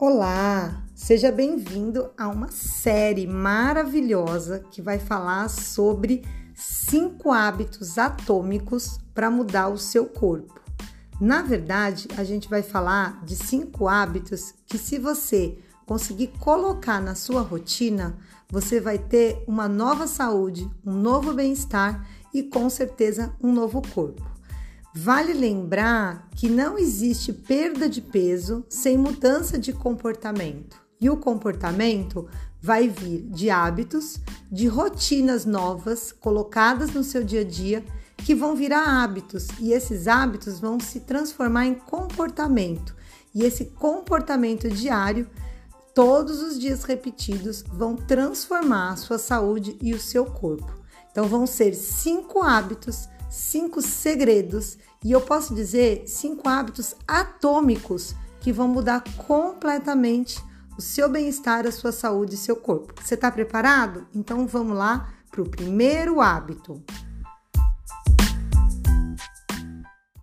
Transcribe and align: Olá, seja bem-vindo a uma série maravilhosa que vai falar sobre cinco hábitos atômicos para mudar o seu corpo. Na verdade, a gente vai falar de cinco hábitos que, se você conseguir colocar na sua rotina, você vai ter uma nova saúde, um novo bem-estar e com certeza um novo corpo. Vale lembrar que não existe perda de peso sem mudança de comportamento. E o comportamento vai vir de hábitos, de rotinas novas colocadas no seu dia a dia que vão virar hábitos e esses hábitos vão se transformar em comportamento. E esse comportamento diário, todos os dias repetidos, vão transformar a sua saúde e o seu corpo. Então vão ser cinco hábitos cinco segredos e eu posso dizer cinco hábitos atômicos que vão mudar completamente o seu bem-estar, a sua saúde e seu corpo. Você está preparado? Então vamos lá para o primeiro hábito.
Olá, 0.00 0.84
seja 0.94 1.32
bem-vindo 1.32 2.10
a 2.16 2.28
uma 2.28 2.52
série 2.52 3.26
maravilhosa 3.26 4.60
que 4.70 4.80
vai 4.80 4.96
falar 4.96 5.50
sobre 5.50 6.24
cinco 6.54 7.32
hábitos 7.32 7.98
atômicos 7.98 9.00
para 9.12 9.28
mudar 9.28 9.66
o 9.66 9.76
seu 9.76 10.06
corpo. 10.06 10.60
Na 11.20 11.42
verdade, 11.42 12.06
a 12.16 12.22
gente 12.22 12.48
vai 12.48 12.62
falar 12.62 13.24
de 13.24 13.34
cinco 13.34 13.88
hábitos 13.88 14.54
que, 14.66 14.78
se 14.78 15.00
você 15.00 15.58
conseguir 15.84 16.28
colocar 16.38 17.00
na 17.00 17.16
sua 17.16 17.40
rotina, 17.40 18.16
você 18.48 18.80
vai 18.80 18.98
ter 18.98 19.42
uma 19.48 19.66
nova 19.66 20.06
saúde, 20.06 20.70
um 20.86 20.92
novo 20.92 21.34
bem-estar 21.34 22.06
e 22.32 22.44
com 22.44 22.70
certeza 22.70 23.34
um 23.42 23.52
novo 23.52 23.82
corpo. 23.82 24.27
Vale 25.00 25.32
lembrar 25.32 26.28
que 26.34 26.48
não 26.48 26.76
existe 26.76 27.32
perda 27.32 27.88
de 27.88 28.00
peso 28.00 28.64
sem 28.68 28.98
mudança 28.98 29.56
de 29.56 29.72
comportamento. 29.72 30.76
E 31.00 31.08
o 31.08 31.16
comportamento 31.16 32.28
vai 32.60 32.88
vir 32.88 33.22
de 33.30 33.48
hábitos, 33.48 34.18
de 34.50 34.66
rotinas 34.66 35.44
novas 35.44 36.10
colocadas 36.10 36.90
no 36.90 37.04
seu 37.04 37.22
dia 37.22 37.42
a 37.42 37.44
dia 37.44 37.84
que 38.16 38.34
vão 38.34 38.56
virar 38.56 39.00
hábitos 39.04 39.46
e 39.60 39.72
esses 39.72 40.08
hábitos 40.08 40.58
vão 40.58 40.80
se 40.80 40.98
transformar 40.98 41.66
em 41.66 41.74
comportamento. 41.74 42.96
E 43.32 43.44
esse 43.44 43.66
comportamento 43.66 44.68
diário, 44.68 45.30
todos 45.94 46.42
os 46.42 46.58
dias 46.58 46.82
repetidos, 46.82 47.62
vão 47.62 47.94
transformar 47.94 48.94
a 48.94 48.96
sua 48.96 49.18
saúde 49.18 49.78
e 49.80 49.94
o 49.94 50.00
seu 50.00 50.26
corpo. 50.26 50.76
Então 51.12 51.28
vão 51.28 51.46
ser 51.46 51.74
cinco 51.74 52.42
hábitos 52.42 53.08
cinco 53.28 53.80
segredos 53.82 54.78
e 55.04 55.12
eu 55.12 55.20
posso 55.20 55.54
dizer 55.54 56.04
cinco 56.06 56.48
hábitos 56.48 56.94
atômicos 57.06 58.14
que 58.40 58.52
vão 58.52 58.68
mudar 58.68 59.02
completamente 59.16 60.42
o 60.76 60.80
seu 60.80 61.08
bem-estar, 61.08 61.66
a 61.66 61.72
sua 61.72 61.92
saúde 61.92 62.34
e 62.34 62.38
seu 62.38 62.56
corpo. 62.56 62.94
Você 63.02 63.14
está 63.14 63.30
preparado? 63.30 64.06
Então 64.14 64.46
vamos 64.46 64.76
lá 64.76 65.12
para 65.30 65.42
o 65.42 65.48
primeiro 65.48 66.20
hábito. 66.20 66.82